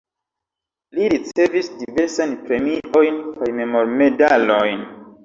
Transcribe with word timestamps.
Li 0.99 1.09
ricevis 1.13 1.69
diversajn 1.81 2.33
premiojn 2.47 3.21
kaj 3.37 3.51
memormedalojn. 3.61 4.83